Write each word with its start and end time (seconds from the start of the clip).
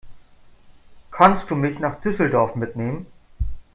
Kannst 1.11 1.51
du 1.51 1.55
mich 1.55 1.77
nach 1.77 2.01
Düsseldorf 2.01 2.55
mitnehmen? 2.55 3.05